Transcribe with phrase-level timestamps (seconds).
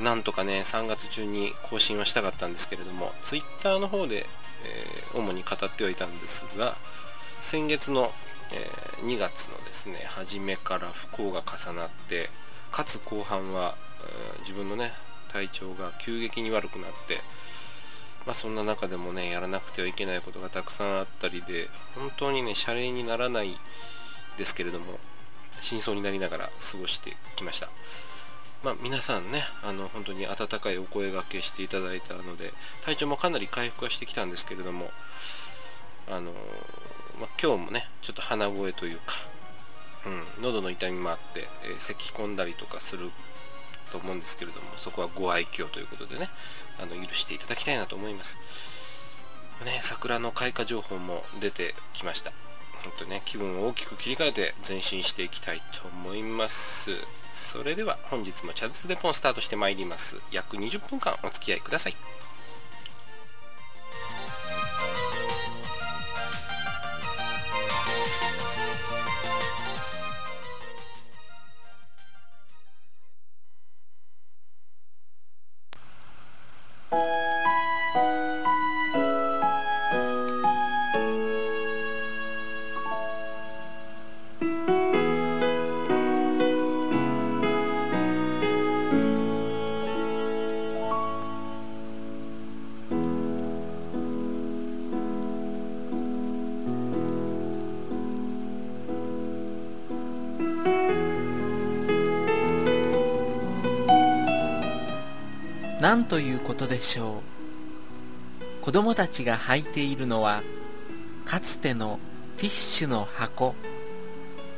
[0.00, 4.24] なんとかね3月中に更新はしたかったんですけれども Twitter の方で、
[4.64, 6.74] えー、主に語ってはいたんですが
[7.42, 8.12] 先月の、
[8.54, 12.30] えー、2月のですね初めから不幸が重なって
[12.72, 13.74] かつ後半は
[14.36, 14.92] え自分のね
[15.32, 17.18] 体調が急激に悪くなって、
[18.26, 23.50] まあ、そんな中でもねやらなくてはいけないことがたくさんあったりで本当にね謝礼にならない
[24.38, 24.98] ですけれども
[25.60, 27.68] 真相になりながら過ごしてきました。
[28.64, 32.52] まあ、皆さんねあの本当に温かいお声がけしていただいたので
[32.84, 34.90] 体調もかなり回復はしてきたんですけれども
[36.08, 36.30] あの、
[37.20, 39.14] まあ、今日もねちょっと鼻声というか、
[40.38, 43.10] うん、喉の痛みもあって、えー、咳き込んだりとかする
[43.90, 46.28] と思うんですけれどもそこはご愛嬌ということでね
[46.80, 48.38] あの許していただきたいなと思います、
[49.64, 52.32] ね、桜の開花情報も出てきました。
[52.82, 56.90] 本当ね気分を大きく切り替えて前進していきたいと思います。
[57.32, 60.20] それでは本日もチャンスデポンスタートしてまいります。
[60.32, 61.96] 約20分間お付き合いください。
[105.80, 107.31] 何ということでしょう？
[108.62, 110.42] 子供たちが履いているのは
[111.24, 111.98] かつての
[112.36, 113.56] ティッシュの箱。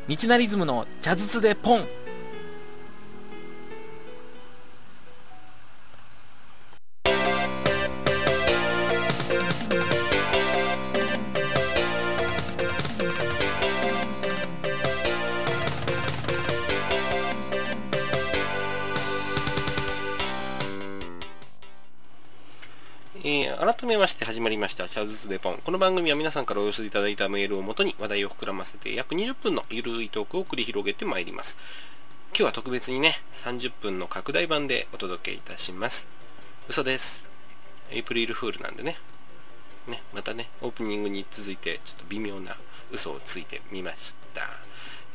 [0.08, 1.86] 道なリズムの茶筒でポン。
[23.64, 25.56] 改めまして始まりました、チャズツデポン。
[25.56, 31.56] この番組は皆さんからお寄せいただいたメールをもとに話題を膨らませて約20分のゆるいトークを繰り広げてまいります。
[32.32, 36.08] 今日は特別にね、30分の拡大版でお届けいたします。
[36.68, 37.30] 嘘です。
[37.90, 38.98] エイプリルフールなんでね。
[39.88, 42.58] ね、またね、オープニングに続いてちょっと微妙な
[42.92, 44.63] 嘘をついてみました。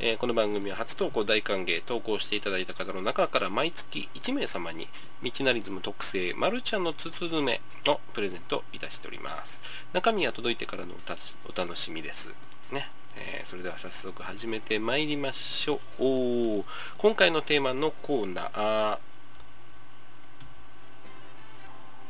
[0.01, 4.87] えー、この番組は初投稿大歓迎、投稿していただいた方の中から毎月1名様に、
[5.21, 9.61] 道なりズム特製、マルちゃんの筒詰めをプレゼントいたしております。
[9.91, 12.33] 中身は届いてからのお楽しみです。
[12.71, 12.89] ね。
[13.17, 16.63] えー、それでは早速始めてまいりましょう。
[16.97, 18.99] 今回のテーマのコーナー、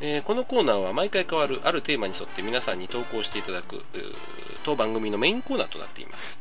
[0.01, 3.83] えー、このコーナーは毎回変わるあるテーマに沿って皆さんに投稿していただく
[4.63, 6.39] 当番組のメインコーナーとなっています。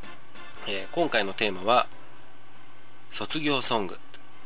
[0.71, 1.87] えー、今回のテーマは
[3.09, 3.97] 卒業ソング。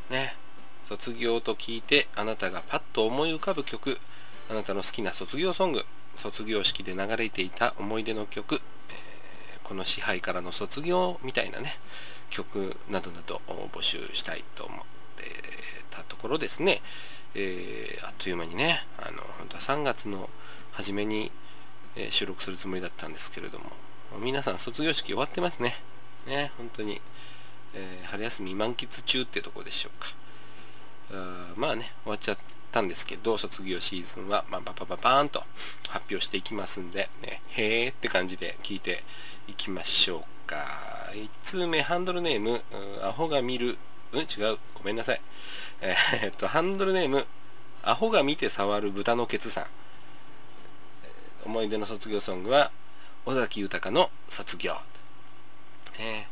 [0.09, 0.37] ね。
[0.85, 3.99] 卒業と聞いてあなたがパッと思い浮かぶ曲。
[4.49, 5.83] あなたの好きな卒業ソング。
[6.15, 11.73] 卒業式で流れていた思い出の曲、えー、この支配からの卒業みたいなね。
[12.29, 14.79] 曲などなどを募集したいと思っ
[15.17, 15.25] て
[15.89, 16.81] たところですね、
[17.35, 20.29] えー、あっという間にねあの本当は3月の
[20.71, 21.31] 初めに、
[21.97, 23.65] え収録するつもりだったんですけれども。
[24.21, 25.75] 皆さん卒業式終わってますね。
[26.27, 27.01] ね、本当に、
[27.73, 30.13] えー、春休み満喫中ってとこでしょうか。
[31.11, 32.37] あまあね、終わっちゃっ
[32.71, 35.43] たんですけど、卒業シーズンは、まあ、パパパパーンと
[35.89, 39.03] 発表していきますんで、ね、へーって感じで聞いて
[39.47, 40.65] いきましょうか。
[41.13, 42.61] 1通目、ハンドルネーム、
[43.03, 43.77] アホが見る、
[44.11, 44.23] うん、違
[44.53, 45.21] う、ごめんなさい。
[45.81, 47.27] えー、っと、ハンドルネーム、
[47.83, 49.65] アホが見て触る豚のケツさん。
[51.45, 52.71] 思い出の卒業ソングは、
[53.25, 54.75] 尾崎豊の卒業。
[55.99, 56.27] ね。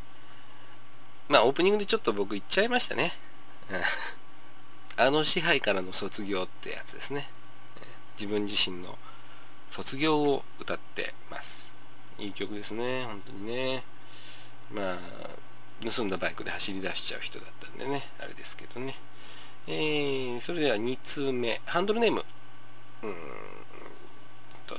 [1.29, 3.13] まあ、オープニングでちょっと僕言っちゃいましたね。
[4.97, 7.29] あの支配からの卒業ってやつですね。
[8.17, 8.97] 自分自身の
[9.69, 11.73] 卒業を歌ってます。
[12.19, 13.05] いい曲ですね。
[13.05, 13.83] 本当にね。
[14.69, 14.97] まあ
[15.89, 18.09] 盗んだバイクで走り出しちゃう人だったんでね。
[18.19, 18.95] あれですけどね。
[19.67, 21.61] えー、それでは2通目。
[21.65, 22.25] ハンドルネーム。
[23.03, 23.15] うーん。
[24.67, 24.77] と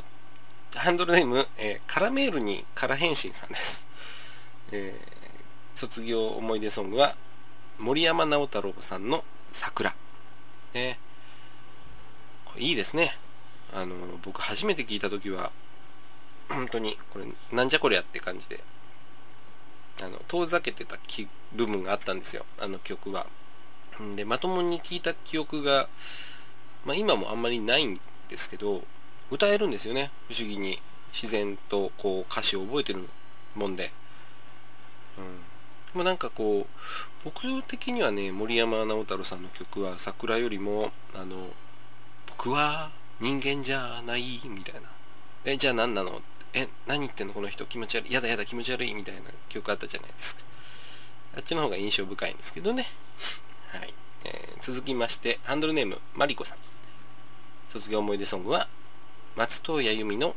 [0.79, 3.87] ハンドルネーム、えー、カラメールにカラ返信さんです、
[4.73, 7.15] えー、卒業思い出ソングは
[7.79, 9.95] 森山直太朗さんの桜。
[10.75, 10.99] ね。
[12.47, 13.13] これいいですね。
[13.75, 15.51] あの僕初めて聞いた時は
[16.49, 18.63] 本当にこれなんじゃこりゃって感じで
[20.03, 20.99] あの遠ざけてた
[21.55, 22.45] 部分があったんですよ。
[22.61, 23.27] あの曲は。
[24.17, 25.89] でまともに聞いた記憶が、
[26.85, 28.83] まあ、今もあんまりないんですけど
[29.31, 30.11] 歌えるんですよね。
[30.29, 30.81] 不思議に。
[31.13, 33.07] 自然とこう歌詞を覚えてる
[33.55, 33.93] もんで。
[35.19, 35.25] うん。
[35.93, 36.67] でもなんかこう
[37.25, 41.51] 僕的にはね森山直太朗さんの曲は桜よりもあの
[42.27, 44.89] 僕は人間じゃないみたいな。
[45.45, 46.23] えじゃあ何なの？
[46.55, 47.35] え何言ってんの？
[47.35, 47.65] この人。
[47.67, 48.13] 気持ち悪い。
[48.13, 50.43] やだやだ気持ち悪いみたいな曲あったじゃないですか。
[51.37, 52.87] あっちの方が印象深いんですけどね。
[53.73, 53.95] はい、
[54.25, 56.59] えー続きましてハンドルネームマリコさん。
[57.69, 58.69] 卒業思い出ソングは
[59.35, 60.37] 松任谷由実の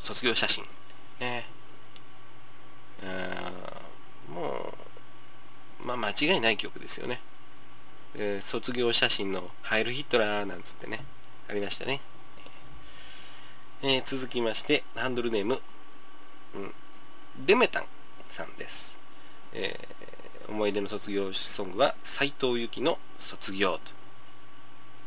[0.00, 0.64] 卒業写真。
[1.20, 1.46] ね。
[3.02, 4.72] あーも
[5.82, 7.20] うまあ間違いない曲ですよね、
[8.14, 11.04] えー卒業写真のハイルヒットラーなんつってね。
[11.48, 12.00] ありましたね、
[13.82, 15.60] えー続きましてハンドルネーム、
[16.54, 16.72] うん、
[17.44, 17.84] デメタン
[18.28, 18.98] さんです、
[19.52, 19.94] えー
[20.46, 23.78] 思い出の卒業ソングは斉藤由貴の卒業と。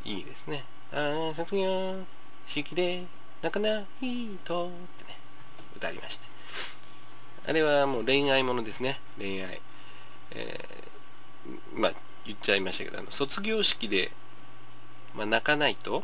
[0.04, 0.64] いいですね。
[0.92, 1.94] ああ卒業
[2.48, 3.04] 式で
[3.44, 3.84] 泣かない
[4.44, 4.68] と。
[4.68, 5.16] ってね。
[5.76, 6.26] 歌ありまして。
[7.48, 9.00] あれはもう恋愛ものですね。
[9.18, 9.62] 恋愛。
[10.32, 10.88] えー
[11.76, 11.92] まあ
[12.26, 14.12] 言っちゃいましたけどあの卒業式で、
[15.16, 16.04] まあ、泣かないと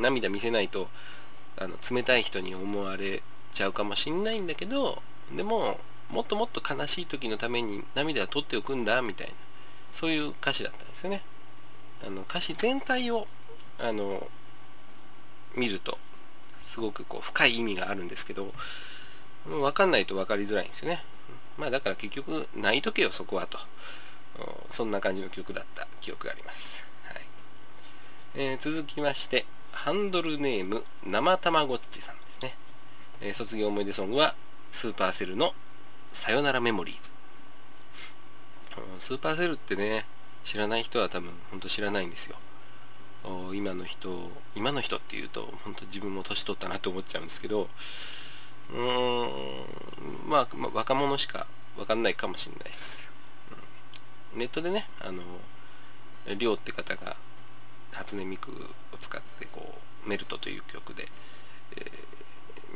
[0.00, 0.88] 涙見せないと
[1.58, 3.22] あの冷たい人に思われ
[3.52, 5.02] ちゃうかもしんないんだけど
[5.36, 5.78] でも
[6.10, 9.34] もっともっと悲しい時のために涙は取っておくんだみたいな
[9.92, 11.22] そういう歌詞だったんですよね。
[12.06, 13.26] あの歌詞全体を
[13.80, 14.28] あの
[15.56, 15.98] 見ると
[16.60, 18.52] すごくこう深い意味があるんですけど
[19.56, 21.02] う分かんないと分かりづらいんですよね。
[21.56, 23.58] まあだから結局泣いとけよそこはと。
[24.70, 27.22] そんな感じの曲だった記憶があります、はい。
[28.36, 32.54] えー続きましてハンドルネーム生たまごっちさんですね、
[33.20, 34.36] えー卒業思い出ソングは
[34.70, 35.54] スーパーセルの
[36.12, 37.10] さよならメモリーズ。
[39.00, 40.06] スーパーセルってね
[40.44, 42.36] 知らない人は多分本当知らないんですよ。
[43.52, 47.68] 今の人今の人っていうと本当自分も年取ったなと思っちゃうんですけど
[48.70, 50.28] うーん。
[50.28, 53.10] まあ、まあ若者しか分かんないかもしれないです、
[54.36, 55.22] ネットでねあの
[56.36, 57.16] りょうって方が
[57.92, 58.50] 初音ミク
[58.92, 61.08] を使ってこうメルトという曲で、
[61.76, 61.88] えー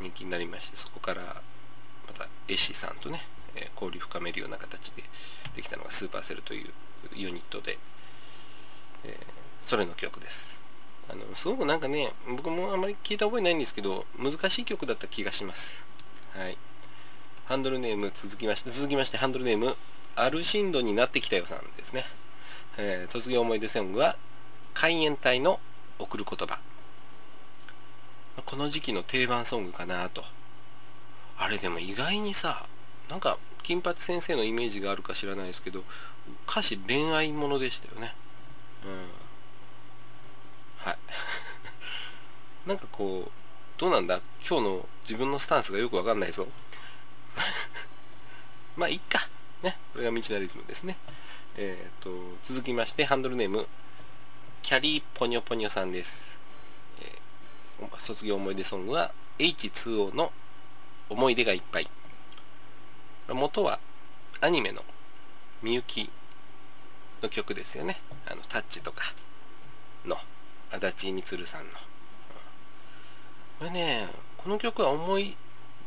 [0.01, 3.21] 人気になりましてそこからまたエッシさんとね、
[3.55, 5.03] え交流深めるような形で
[5.55, 6.69] できたのがスーパーセルという
[7.15, 7.77] ユニットで、
[9.05, 9.15] えー
[9.61, 10.62] それの曲です。
[11.09, 15.85] あのすごくなんかね僕もあんまり聞いた覚えないんですけど難しい曲だった気がします。
[16.35, 16.57] はい。
[17.45, 19.75] ハンドルネーム続きまして続きましてハンドルネーム
[20.15, 22.05] アルシンドになってきたよさんですね、
[22.77, 24.15] えー卒業思い出ソングは
[24.73, 25.59] 海援隊の
[25.99, 26.59] 送る言葉。
[28.45, 30.23] この時期の定番ソングかなと。
[31.37, 32.65] あれでも意外にさ
[33.09, 35.83] なんか金八先生のイメージがあるか知らないですけど
[36.47, 38.13] 歌詞恋愛ものでしたよね。
[38.85, 39.22] うん。
[40.83, 40.97] はい。
[42.67, 43.31] なんかこう
[43.79, 44.21] どうなんだ？
[44.47, 46.47] 今日の自分のスタンスがよくわかんないぞ。
[48.77, 49.27] まあいっか。
[49.61, 49.77] ね。
[49.93, 50.97] これが道なリズムですね。
[51.55, 52.09] えっ、と
[52.43, 53.67] 続きましてハンドルネーム
[54.63, 56.39] キャリーポニョポニョさんです、
[56.99, 60.31] えー卒業思い出ソングは H2O の
[61.09, 61.89] 思い出がいっぱい。
[63.27, 63.79] 元は
[64.41, 64.83] アニメの
[65.61, 66.09] みゆき
[67.21, 67.99] の曲ですよね。
[68.25, 69.13] あのタッチとか
[70.05, 70.17] の。
[70.73, 71.71] 足立みつるさんの、
[73.59, 75.37] これねこの曲は思い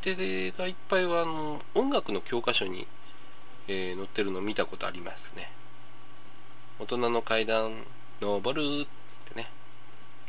[0.03, 2.87] 出がいっぱいはあの音楽の教科書に、
[3.69, 5.51] えー載ってるのを見たことありますね。
[6.79, 7.73] 大人の階段
[8.21, 9.49] 登るっつってね。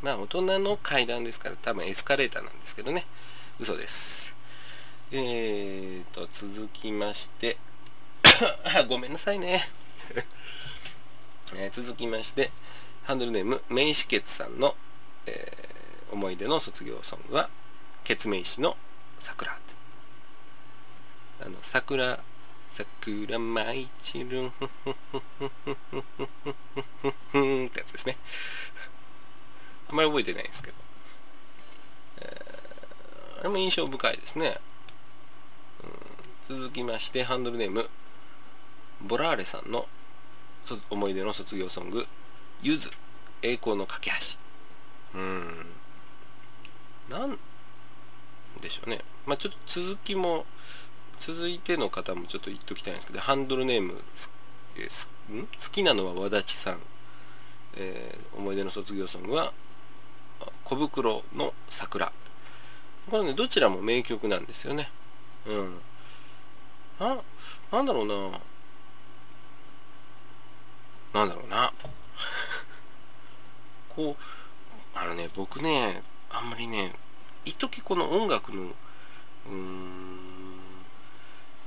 [0.01, 3.05] まあ大人の階段ですから多分エスカレーターなんですけどね。
[3.59, 4.35] 嘘です。
[5.11, 7.57] えーと続きまして。
[8.89, 9.61] ごめんなさいね、
[11.55, 12.51] えー続きまして。
[13.07, 14.75] ハンドルネーム名詞ケツさんの、
[15.25, 15.67] えー
[16.09, 17.49] 思い出の卒業ソングは
[18.05, 18.77] ケツメイシの
[19.19, 19.51] 桜
[21.41, 22.19] あの桜
[22.71, 26.31] 桜舞い散るふふふふふふ
[27.01, 28.15] ふふんってやつですね
[29.89, 30.77] あんまり覚えてないんですけど、
[32.21, 34.55] えーあれも印象深いですね
[36.49, 37.89] うん続きましてハンドルネーム
[39.05, 39.85] ボラーレさんの
[40.89, 42.07] 思い出の卒業ソング
[42.61, 42.89] 「ゆず
[43.41, 44.15] 栄光の架け橋」
[45.19, 45.65] うーん。
[47.09, 47.39] なん
[48.61, 48.99] でしょうね。
[49.25, 50.45] まあちょっと続きも
[51.17, 54.03] 続いての方もちょっと言っときたいんですけどハンドルネーム
[54.75, 55.47] えーすん？
[55.47, 56.79] 好きなのは和立さん、
[57.75, 59.53] えー思い出の卒業ソングは
[60.63, 62.11] 小袋の桜。
[63.09, 64.91] これねどちらも名曲なんですよね。
[65.45, 65.81] うん。
[66.99, 67.17] な
[67.71, 68.39] なんだろうな。
[71.13, 71.73] なんだろうな。
[73.97, 76.93] こうあのね僕ねあんまりね
[77.45, 80.17] 一時この音楽のうーん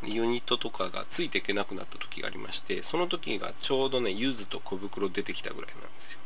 [0.05, 6.19] ユニットとかがついていけなくなった時がありましてその時がちょうどねゆずと小袋出てきたぐらいなんですよ。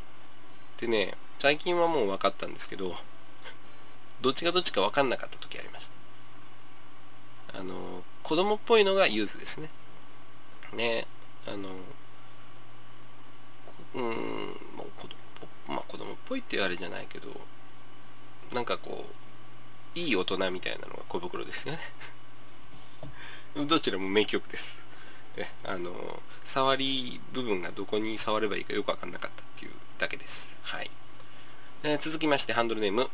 [0.79, 2.95] でね最近はもう分かったんですけど
[4.21, 5.91] どっちがどっちか分かんなかった時ありまし
[7.53, 7.61] た。
[7.61, 9.71] あの子供っぽいのがゆずですね。
[10.75, 11.07] ね
[11.47, 11.71] あの
[13.95, 14.03] うん
[14.77, 15.09] もう子
[15.69, 17.29] まあ子供っぽいっていうあれじゃないけど
[18.53, 19.07] なんかこ
[19.97, 21.81] ういい大人みたいなのが小袋ですよね。
[23.69, 24.85] どちらも名曲です。
[25.37, 30.57] えあの触り部分がどこに触ればいいかよく分かんなかったっていうだけです。
[30.63, 30.91] はい、
[31.83, 33.09] えー続きましてハンドルネーム。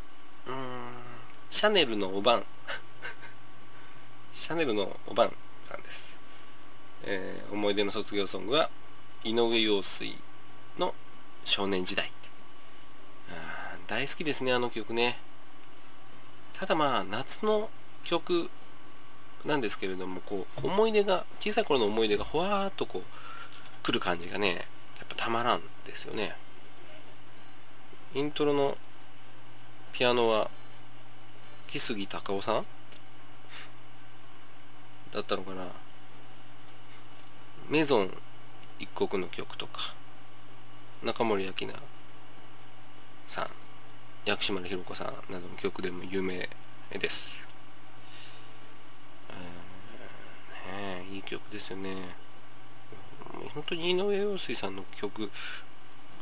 [0.47, 1.01] うん
[1.51, 2.47] シャネルのおばん。
[4.35, 6.19] シャネルのおばんさんです、
[7.03, 8.71] えー思い出の卒業ソングは
[9.25, 10.17] 井上陽水
[10.79, 10.95] の
[11.45, 12.11] 少年時代。
[13.91, 15.19] 大好きですねあの曲ね。
[16.53, 17.69] ただまあ夏の
[18.05, 18.49] 曲
[19.45, 23.03] なんですけれどもこう思い出が小さい頃の思い出がほわーっとこう
[23.83, 24.61] 来る感じがねや
[25.05, 26.37] っぱたまらんですよね。
[28.15, 28.79] イントロの
[29.91, 30.49] ピアノは
[31.67, 32.67] 木杉隆夫さん？
[35.13, 35.67] だったのかな？
[37.69, 38.11] メゾン
[38.79, 39.95] 一国の曲とか
[41.03, 41.75] 中森明菜
[43.27, 43.49] さん。
[44.25, 46.49] 薬師丸ひろ子さんなどの曲でも有名
[46.99, 47.47] です、
[49.31, 49.37] えー
[50.73, 51.95] ねえいい曲ですよね。
[53.55, 55.31] 本当に井上陽水さんの曲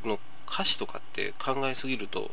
[0.05, 0.19] の
[0.51, 2.31] 歌詞とかって考えすぎると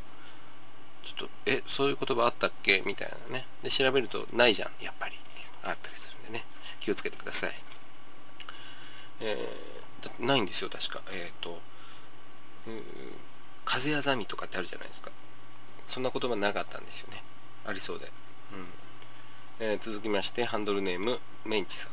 [1.04, 2.82] ちょっとえそういう言葉あったっけ？
[2.86, 3.46] みたいなね。
[3.64, 5.16] で調べるとないじゃんやっぱり。
[5.64, 6.46] あったりするんでね。
[6.80, 7.52] 気をつけてください。
[9.20, 11.02] えー、ないんですよ確か。
[11.12, 11.60] えっ、と
[13.66, 15.10] 風やざみとかってあるじゃないですか。
[15.88, 17.24] そんな言葉なかったんですよね。
[17.66, 18.12] ありそうで、
[18.54, 18.68] うん。
[19.60, 21.92] えー続きましてハンドルネームメンチさん、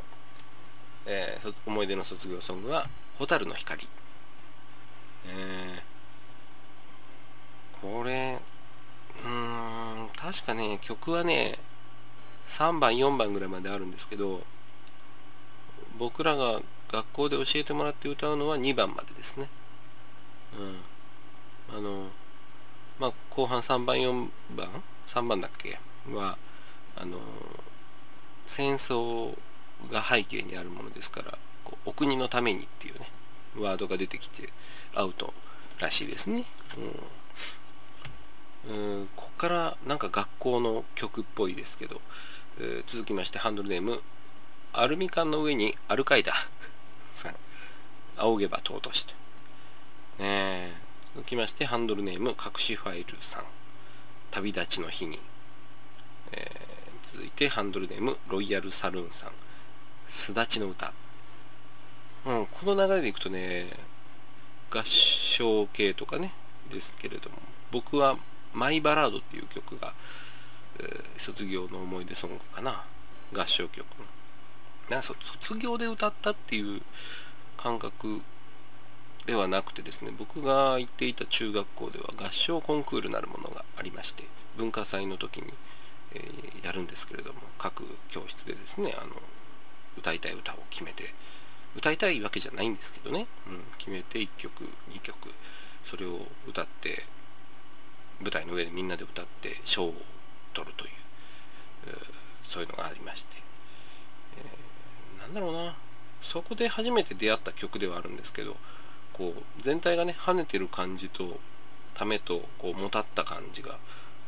[1.07, 3.87] えー思い出の卒業ソングは「蛍の光」
[5.27, 8.41] えーこれ
[9.25, 11.59] うーん確かね曲はね
[12.49, 14.43] 3番4番ぐらいまであるんですけど
[15.99, 19.49] 僕らが学校で教えてもらって歌うのは2番までですね。
[21.71, 21.79] うん。
[21.79, 22.11] あの
[23.03, 24.69] まあ後半3番4番
[25.09, 25.77] 3番だっけ？
[26.15, 26.39] は
[26.97, 27.19] あの
[28.47, 29.37] 戦争
[29.91, 33.09] が背景にあるものですからこうお国のためにっていうね
[33.59, 34.51] ワードが出てきて
[34.95, 35.35] アウト
[35.81, 36.45] らしいですね。
[38.65, 39.01] うん。
[39.01, 42.01] うんここからなんか学校の曲っぽいですけど、
[42.61, 44.01] えー続きましてハンドルネーム
[44.73, 46.33] アルミ缶の上にアルカイダ
[47.13, 47.35] さん。
[48.19, 49.15] 仰げば尊しと
[50.21, 50.92] ねえ。
[51.15, 53.45] 続きましてハンドルネーム隠しファイルさん。
[54.31, 55.19] 旅立ちの日に、
[56.33, 56.73] えー
[57.13, 59.33] 続いてハンドルネームロイヤルサルーンさん。
[60.07, 60.95] すだちの歌。
[62.25, 63.67] うんこの流れでいくとね
[64.71, 66.33] 合唱系とかね
[66.73, 67.37] ですけれども
[67.71, 68.17] 僕は
[68.55, 69.93] 「マイバラード」っていう曲が、
[70.79, 72.87] えー卒業の思い出ソングかな。
[73.35, 73.85] 合唱曲。
[74.89, 76.81] なんか卒業で歌ったっていう
[77.59, 78.23] 感覚
[79.27, 84.25] ではなくてですね僕が行っていた中学校では合唱コンクールなるものがありまして
[84.57, 85.53] 文化祭の時に、
[86.15, 89.11] えーやるんですけれども各教室でですねあの
[89.99, 91.13] 歌いたい歌を決めて
[91.77, 95.17] 歌いたいわけじゃないんですけどね、うん、決めて1曲2曲
[95.85, 97.03] それを歌って
[98.21, 99.95] 舞台の上でみんなで歌って賞を
[100.55, 100.93] 取るという
[101.89, 101.97] えー
[102.45, 103.37] そういうのがありまして、
[104.39, 105.75] えーなんだろうな。
[106.23, 108.57] そこで初めて出会った曲ではあるんですけど
[109.13, 111.39] こう全体がね跳ねてる感じと
[111.95, 113.79] ためとこうもたった感じが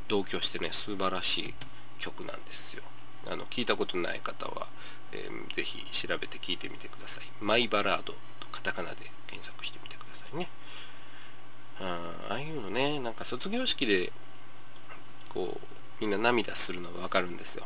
[0.09, 1.55] 同居してね素晴らしい
[1.99, 2.83] 曲なんですよ。
[3.27, 4.67] あの聞いたことない方は、
[5.13, 7.25] えーぜひ調べて聞いてみてください。
[7.41, 8.17] マイバラードと
[8.53, 10.49] カタカナで検索してみてくださいね。
[11.81, 14.13] あああいうのねなんか卒業式で
[15.31, 15.67] こう
[16.01, 17.65] みんな涙するのはわかるんですよ。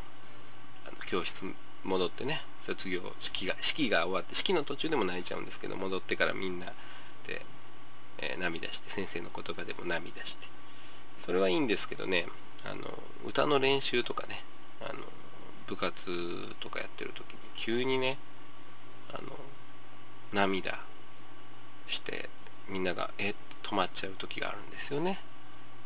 [0.87, 1.45] あの教室
[1.85, 6.67] 戻ってね卒業式が式が終わって式の途中でも泣いちゃうんですけど戻ってからみんな
[7.29, 7.47] で、
[8.19, 10.49] えー、涙して先生の言葉でも涙して。
[11.21, 12.27] それはいいんですけどね
[12.65, 12.83] あの
[13.25, 14.45] 歌の練習とかね
[14.81, 15.01] あの
[15.67, 18.19] 部活とかやってる時に急にね
[19.13, 19.29] あの
[20.33, 20.79] 涙
[21.89, 22.29] して
[22.69, 25.21] みんながえっと止まっちゃう時があるんですよね。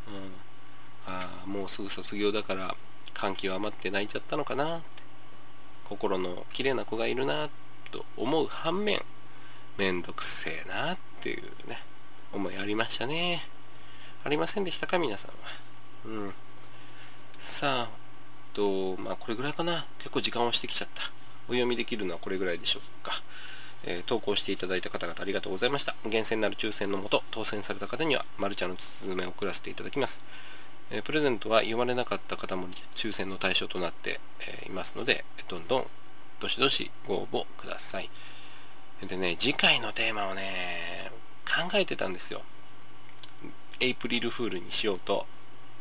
[0.07, 2.75] うん、ああもうすぐ卒業だから
[3.13, 4.93] 感極まって泣いちゃったのかなって。
[5.85, 7.49] 心の綺麗な子がいるな
[7.91, 9.01] と思う反面
[9.77, 11.79] めんどくせえなっていうね
[12.31, 13.41] 思いありましたね
[14.23, 15.29] ありませんでしたか皆さ
[16.07, 16.33] んはうん
[17.37, 17.89] さあ
[18.53, 21.03] とまあこれぐらいかな結構時間をしてきちゃった
[21.47, 23.13] お読みできるのはこれぐらいでしょうか
[23.85, 25.95] えー、投稿していただいた方々ありがとうございました。
[26.05, 30.21] 厳選なる抽選のもと、当選された方には、マルチャの包めを送らせていただきます。
[30.89, 35.87] えー、プレゼントは読まれなかった方も抽選の対象となって、えー、いますので、どんどん、
[36.39, 38.09] どしどしご応募ください。
[39.07, 41.11] でね、次回のテーマをね、
[41.45, 42.41] 考えてたんですよ。
[43.79, 45.25] エイプリルフールにしようと。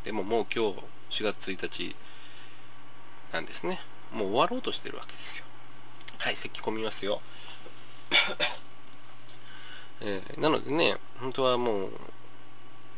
[0.05, 1.95] でももう今日4月1日
[3.33, 3.81] なんですね。
[4.13, 5.45] もう終わろうとしてるわけですよ。
[6.19, 7.21] はい、咳込みますよ。
[10.01, 12.01] えー、なのでね、本当はもう、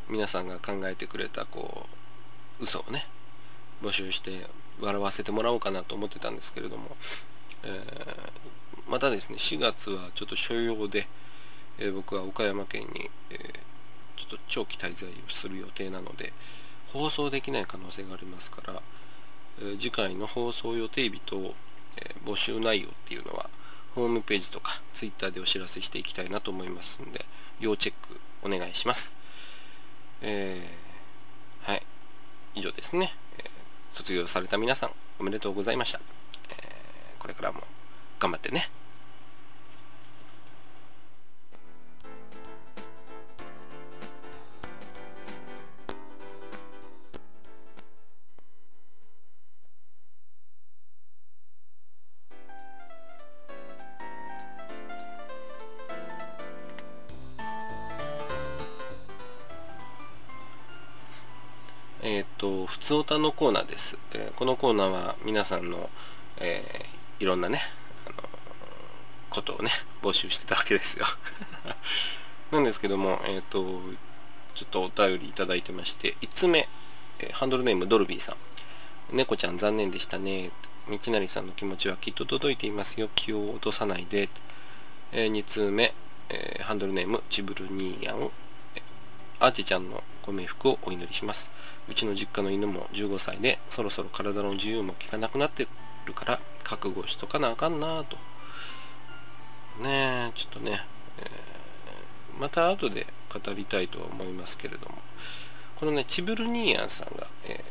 [0.09, 1.87] 皆さんが考えてくれた、こ
[2.61, 3.07] う、嘘をね、
[3.83, 4.47] 募集して
[4.81, 6.97] 笑わせてもらおうかなと思ってたんですけれども、
[7.64, 7.80] え、
[8.88, 11.09] またですね、4月はちょっと所用で、
[11.78, 13.37] え、僕は岡山県に、え
[14.16, 16.33] ちょっと長期滞在をする予定なので、
[16.92, 18.83] 放送できない可能性がありますから、
[19.62, 21.54] え次回の放送予定日と、
[21.97, 23.49] え募集内容っていうのは、
[23.94, 27.25] ホームページとか Twitter でお知らせしていきたいなと思いますんで、
[27.61, 29.16] 要チェックお願いします。
[30.21, 31.83] えー、はい。
[32.54, 33.44] 以上ですね、え、
[33.90, 36.24] 卒業された皆さん、おめでとうございました。
[37.25, 37.62] これからも
[38.21, 38.69] 頑張ってね。
[62.84, 65.89] つおたのコーナーです、えー、このコーナーは皆さんの、
[66.39, 66.83] えー、
[67.25, 67.63] いろんなね、
[68.06, 68.28] あの、
[69.30, 69.71] ことをね
[70.02, 71.06] 募集してたわけですよ。
[72.52, 73.80] なんですけどもえっ、と
[74.52, 76.69] ちょっとお便りいただいてまして5つ目、
[77.21, 79.17] えハンドルネームドルビーさん。
[79.17, 80.50] 猫ちゃん残念でしたね。
[80.87, 83.08] 道成さんの気持ちはきっと届いていますよ。
[83.15, 84.28] 気を落とさないで、
[85.13, 85.95] え2通目、
[86.28, 88.30] えハンドルネームチブルニーヤン
[89.41, 91.50] アーチちゃんのご冥福をお祈りします。
[91.89, 95.67] うちの実家の犬も15歳で、そろそろ体の自由も効かなくなって
[96.04, 96.41] るから、
[96.76, 98.17] 覚悟しとかなあかんなと。
[99.82, 100.80] ねえ、ちょっとね、
[101.19, 104.97] えー、また後で語りたいとは思いますけれども、
[105.76, 107.65] このね、チブルニーヤンさんが、え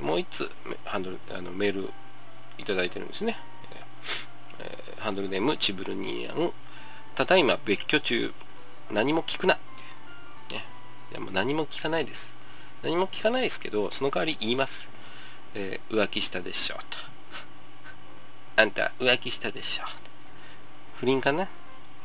[0.00, 0.50] ー、もう1つ
[0.84, 1.90] ハンドルあのメール
[2.58, 3.36] いただいてるんですね。
[4.58, 6.52] えー、ハンドルネームチブルニーヤン。
[7.14, 8.32] ただいま別居中。
[8.90, 9.58] 何も聞くな。
[11.12, 12.34] いやも何も聞かないです。
[12.82, 14.88] 何も聞かないですけど、その代わり言います。
[15.54, 17.11] えー、浮気したでしょうと。
[18.56, 19.84] あんた浮気したでしょ。
[20.96, 21.48] 不倫かな？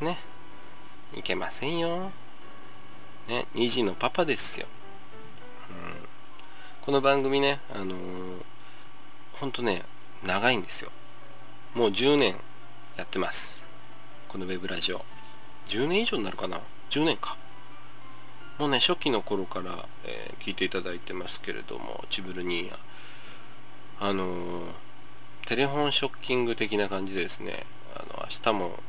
[0.02, 0.18] ね？
[1.14, 2.12] いけませんよ。
[3.28, 4.68] ね、2児のパパですよ。
[5.70, 6.08] うん、
[6.82, 7.96] この番組ね、あのー、
[9.34, 9.84] ほんとね、
[10.26, 10.92] 長いんですよ。
[11.76, 12.36] もう10年
[12.96, 13.68] やってます。
[14.30, 15.04] このウェブラジオ。
[15.68, 17.36] 10年以上になるかな ?10 年か。
[18.58, 19.72] もうね初期の頃から、
[20.06, 22.78] えー、聞いていただいてますけれどもチブルニーヤ
[24.00, 24.66] あのー、
[25.48, 28.80] テレフォンショッキング的な感じでですねあの明日も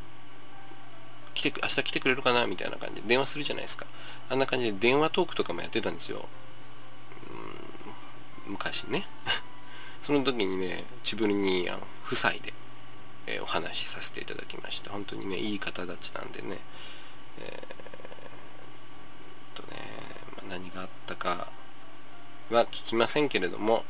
[1.35, 3.87] 来て明日来てくれるかなみたいな感じで電話するじゃないですか。
[4.29, 6.29] あんな感じで電話トークとかもやってたんですよ。
[8.47, 9.07] うん昔ね。
[10.03, 12.53] その時にねチブルニーヤ夫妻で、
[13.27, 16.59] えー、お話しさせていただきまして本当にねいい方たちなんでね、
[17.41, 17.79] えー
[20.49, 21.49] 何があったか
[22.51, 23.85] は聞きませんけれども、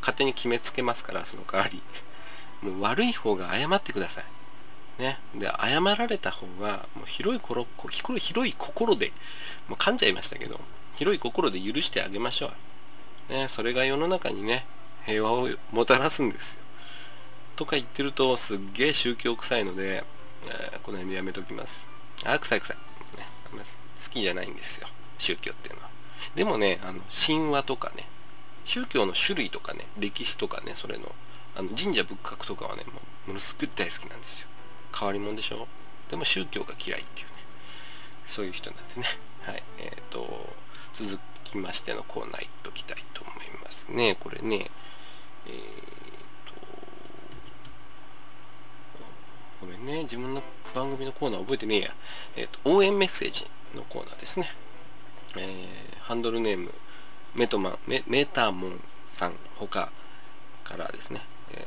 [0.00, 1.82] 勝手に決めつけますから、その代わり。
[2.62, 4.24] もう悪い方が謝ってください。
[5.02, 5.18] ね。
[5.34, 7.66] で、謝られた方が、もう広い心、
[8.18, 9.12] 広い心で、
[9.68, 10.60] もう噛んじゃいましたけど、
[10.96, 12.52] 広い心で許してあげましょ
[13.30, 13.32] う。
[13.32, 13.48] ね。
[13.48, 14.66] それが世の中にね、
[15.06, 16.62] 平和をもたらすんですよ。
[17.56, 20.04] とか言ってると、すっげえ宗教臭いので、
[20.46, 21.88] えー、この辺でやめときます。
[22.24, 22.76] あ、臭い臭い。
[23.18, 24.88] ね、好きじゃないんですよ。
[25.18, 25.88] 宗教っていうのは。
[26.34, 28.08] でもね、あの神話とかね、
[28.64, 31.14] 宗教の種類とかね、歴史とかね、それの
[31.56, 34.48] あの神社仏閣とかはねもうものすごい大好きなんですよ。
[34.98, 35.68] 変わり者でしょ？
[36.10, 37.32] でも宗教が嫌いっていうね。
[38.26, 39.06] そういう人なんでね。
[39.46, 39.62] はい。
[39.78, 40.54] えっ、ー、と
[40.92, 44.16] 続きましてのコーナーいっときたいと思いますね。
[44.18, 44.70] これね
[45.46, 45.54] えー、
[46.48, 46.54] と
[49.60, 50.42] ごめんね自分の
[50.74, 51.94] 番組のコーナー覚えてねえや、
[52.36, 54.48] えーと、応援メッセージのコーナーですね、
[55.36, 56.72] えー、ハンドルネーム
[57.36, 59.90] メトマンメメタモンさんほか
[60.76, 61.20] らですね、
[61.52, 61.66] え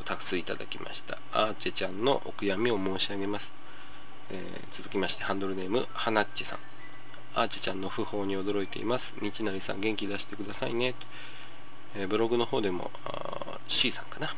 [0.00, 1.18] ー、たくさんいただきました。
[1.32, 3.54] アーチェちゃんのお悔やみを申し上げます、
[4.30, 6.58] えー、続きましてハンドルネームはなっちさん。
[7.34, 9.16] アーチェちゃんの訃報に驚いています。
[9.20, 10.94] 道成さん元気出してくださいね。
[11.96, 12.90] えー、ブログの方でも
[13.66, 14.28] C さんかな。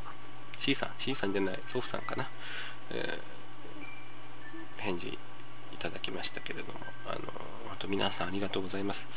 [0.58, 2.28] C さん C さんじゃない祖父さんかな、
[2.90, 3.18] え、
[4.76, 5.18] 返事い
[5.78, 7.20] ただきましたけれどもあの
[7.68, 9.08] 本当皆さんありがとうございます。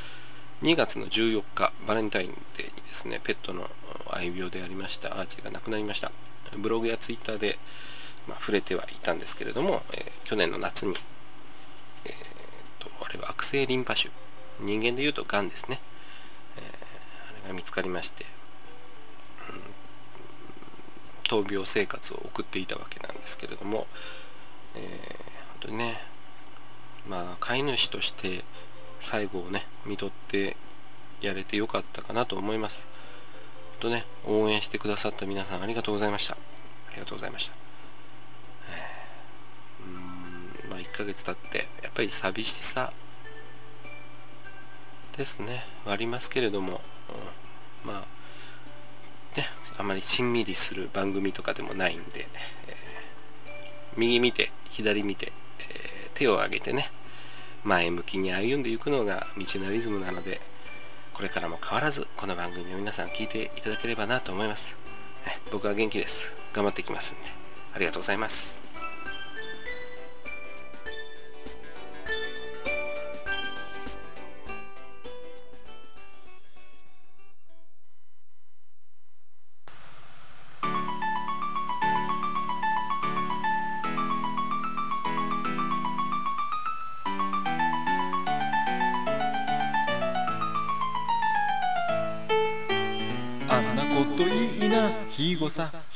[0.63, 3.69] 2月の14日バレンタインデーにですねペットの
[4.09, 6.09] 愛病でありましたアーチが亡くなりました。
[6.57, 7.57] ブログやツイッターで、
[8.29, 10.93] まあ、触れてはいたんですけれども、えー、去年の夏に、
[12.05, 14.09] えーと、あれは悪性リンパ腫。
[14.61, 15.81] 人間でいうとがんですね。
[16.57, 18.25] えー、あれが見つかりまして、
[21.33, 23.87] うん、闘病生活を送っていたわけなんですけれども、
[24.75, 24.87] えー、本
[25.59, 25.97] 当にね
[27.09, 28.45] まあ飼い主として
[29.03, 30.55] 最後をね見とって
[31.21, 32.87] やれてよかったかなと思います。
[33.79, 36.35] とね応援してくださった皆さんありがとうございました。
[36.35, 36.37] あ
[36.93, 37.53] りがとうございました。
[39.81, 42.93] うーんまあ1ヶ月経ってやっぱり寂しさ
[45.17, 45.63] ですね。
[45.85, 46.81] ありますけれども
[47.85, 49.45] うん、まあね
[49.77, 52.25] あまりしんみりする番組とかでもないんで、えー、
[53.97, 56.89] 右見て左見て、えー、手を挙げてね
[57.63, 60.41] 前向きに歩んでいくのが道なリズムなので
[61.13, 64.77] これからも変わらずこの番組を皆さん聞いていただければなと思います、
[65.25, 66.51] ね、僕は元気です。
[66.53, 67.43] 頑張っていきますんで。
[67.75, 68.72] ありがとうございます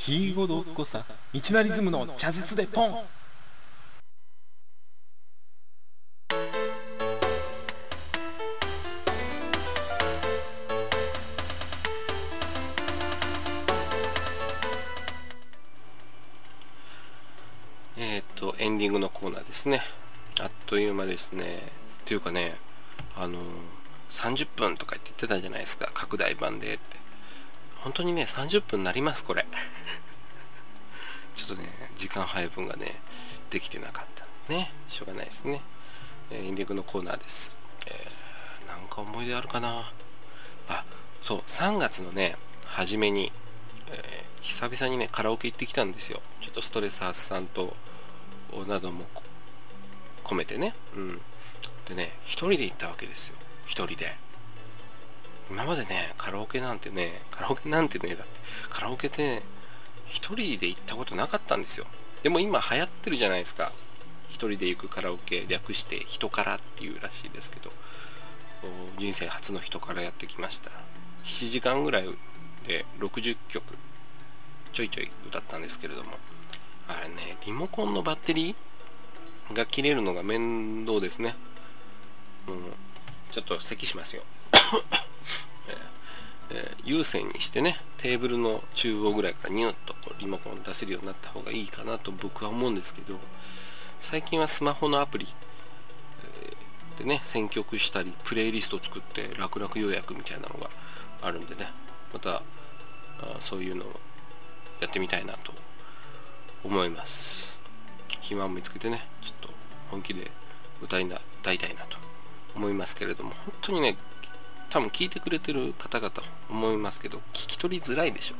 [0.08, 3.04] ひーごどっこさ道なリズムの茶筒でポン。
[17.98, 19.82] えっ、とエンディングのコーナーですね。
[20.40, 21.44] あっという間ですね。
[22.06, 22.54] というかね
[23.14, 23.40] あの
[24.10, 25.90] 30分とか言ってたじゃないですか。
[25.92, 27.07] 拡大版でって。
[27.88, 29.46] 本当にね、30分になります、これ。
[31.34, 33.00] ちょっとね、時間配分がね、
[33.48, 34.70] できてなかったね。
[34.90, 35.62] しょうがないですね。
[36.30, 37.56] えー、インディングのコーナーです。
[37.86, 39.90] えー、なんか思い出あるかな
[40.68, 40.84] あ、
[41.22, 43.32] そう、3月のね、初めに、
[43.86, 46.20] えー、久々にね、カラオケ行ってきたんですよ。
[46.42, 47.74] ちょっとストレス発散と、
[48.66, 49.06] なども
[50.24, 50.74] 込めてね。
[50.94, 51.22] うん。
[51.86, 53.36] でね、一人で行ったわけですよ。
[53.64, 54.27] 一人で。
[55.50, 59.42] 今までね、カラオケなんてね、カラオケなんてね、だって、カラオケってね、
[60.06, 61.86] 一人で行ったことなかったんですよ。
[62.22, 63.72] でも今流行ってるじゃないですか。
[64.28, 67.70] 一人で行くカラオケ、略して人からっていうらしいですけど、
[68.98, 70.70] 人生初の人からやってきました。
[71.24, 72.08] 7時間ぐらい
[72.66, 73.62] で60曲、
[74.72, 76.18] ちょいちょい歌ったんですけれども、
[76.88, 81.36] あれね、リモコンのバッテリーが切れるのが面倒ですね。
[82.48, 82.72] うん、
[83.30, 84.22] ちょっと咳しますよ。
[86.50, 93.18] えー、有線にしてねテーブルの中央ぐらいからニュッとこうリモコン出せるようになった方がいいかなと僕は思うんですけど
[94.00, 95.26] 最近はスマホのアプリ、
[96.24, 100.70] えー、でね選曲したりプレイリスト作って楽々予約みたいなのが
[101.22, 101.70] あるんでね
[102.12, 102.42] またあ
[103.40, 104.00] そういうのを
[104.80, 105.52] やってみたいなと
[106.64, 107.58] 思います。
[108.20, 109.50] 暇を見つけてねちょっと
[109.90, 110.30] 本気で
[110.82, 111.96] 歌いな歌いたいなと
[112.54, 113.96] 思いますけれども本当にね
[114.70, 116.12] 多分聞いてくれてる方々
[116.50, 118.34] 思いますけど聞き取りづらいでしょ。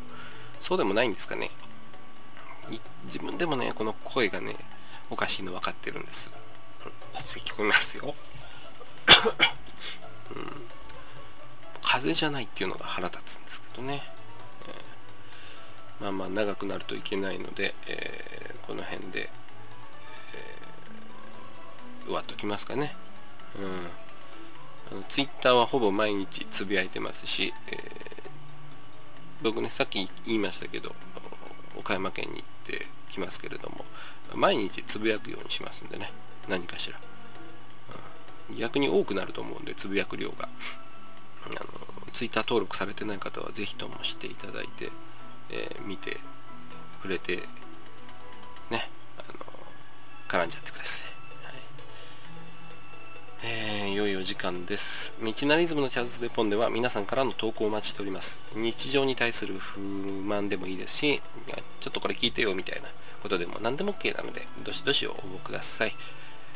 [0.60, 1.50] そうでもないんですかね。
[3.04, 4.56] 自分でもねこの声がね
[5.08, 6.30] おかしいの分かってるんです。
[7.14, 8.14] 聞こえますよ、
[10.30, 10.44] うん、
[11.82, 14.02] 風邪じゃないっていうのが腹立つんですけどね、
[14.68, 19.30] えー、まあまあ長くなるといけないので、えー、この辺で、
[20.34, 22.96] えー、終わっときますかね。
[23.58, 23.90] うん。
[25.08, 27.76] ツイッターはほぼ毎日つぶやいてますし、え
[29.42, 30.94] 僕ねさっき言いましたけど
[31.76, 33.84] 岡山県に行ってきますけれども
[34.34, 36.10] 毎日つぶやくようにしますんでね
[36.48, 36.98] 何かしら、
[38.58, 40.48] 逆に多くなると思うんでつぶやく量が。
[41.46, 44.90] あのツイッター登録されてない方はぜひともしていただいて、
[45.50, 46.16] えー、見て
[46.96, 47.36] 触れて
[48.70, 49.38] ねあの
[50.28, 51.17] 絡んじゃってください。
[53.40, 55.14] えー、いよいよ時間です。
[55.22, 58.40] 道なリズムのチャーズデポンでは皆さんからの投稿をお待ちしております。
[58.56, 61.20] 日常に対する不満でもいいですし、
[61.78, 62.88] ちょっとこれ聞いてよみたいな
[63.22, 65.94] ことでも何でも OK なので、どしどし応募ください。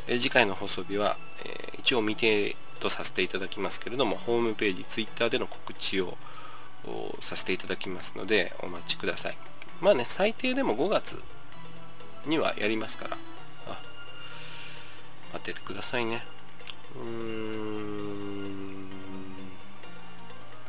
[0.07, 1.15] えー、次回の放送日は、
[1.45, 6.17] えー、一応未定とさせていただきますけれども、ホームページ、Twitter での告知を
[7.21, 9.37] させていただきますので、お待ちください。
[9.79, 11.17] まあね、最低でも5月
[12.25, 13.17] にはやりますから、
[13.69, 13.79] あ
[15.31, 16.25] 待っててくださいね。
[16.95, 18.87] うーん。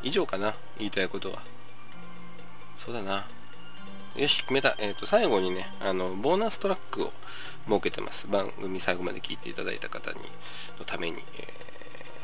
[0.02, 1.42] 以上かな言いたいことは。
[2.76, 3.26] そうだな。
[4.16, 7.12] よし決めた、えーと、最後にねあのボーナストラックを
[7.66, 8.28] 設けてます。
[8.28, 10.18] 番組最後まで聞いていただいた方に
[10.78, 11.18] のために、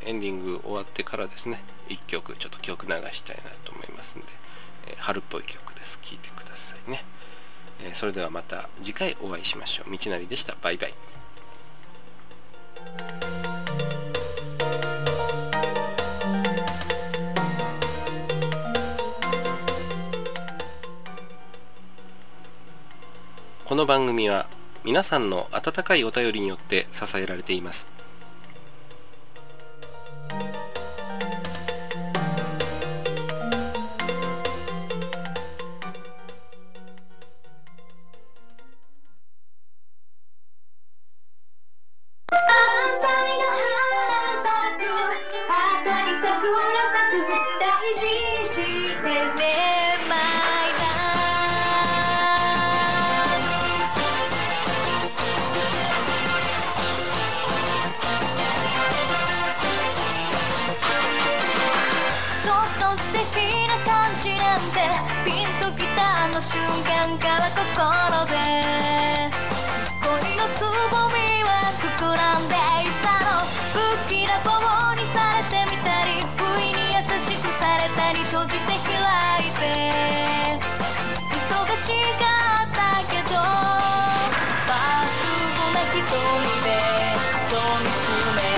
[0.02, 4.26] えー、エンディング終わってからですね1曲ちょっと曲流したいなと思いますんで、
[4.88, 5.98] えー、春っぽい曲です。
[6.02, 7.02] 聴いてくださいね、
[7.82, 9.90] え、それではまた次回お会いしましょう。
[9.90, 10.56] 道なりでした。
[10.62, 10.94] バイバイ。
[23.70, 24.48] この番組は
[24.84, 27.99] 皆さんの温かいお便りによって支えられています。
[86.10, 86.70] ぐな瞳で
[87.50, 88.49] 今日見つめ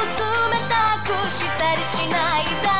[0.00, 2.72] と冷たくしたりしない誰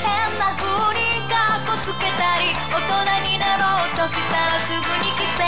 [0.00, 0.08] 変
[0.38, 5.42] な風にカッコつけたり大人になろうとしたらすぐに季節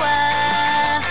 [0.00, 1.09] は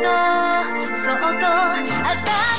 [0.00, 0.08] と
[1.04, 2.51] そっとあた